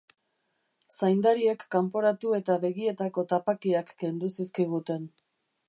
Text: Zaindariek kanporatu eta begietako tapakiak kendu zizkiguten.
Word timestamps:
Zaindariek 0.99 1.65
kanporatu 1.75 2.33
eta 2.39 2.57
begietako 2.65 3.27
tapakiak 3.35 3.93
kendu 4.05 4.33
zizkiguten. 4.39 5.07